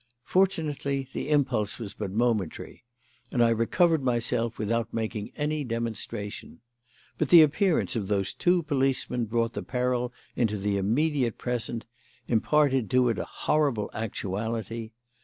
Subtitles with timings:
[0.25, 2.83] Fortunately the impulse was but momentary,
[3.31, 6.61] and I recovered myself without making any demonstration.
[7.19, 11.85] But the appearance of those two policemen brought the peril into the immediate present,
[12.27, 14.93] imparted to it a horrible actuality.